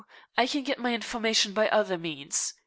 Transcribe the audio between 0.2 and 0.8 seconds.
I can get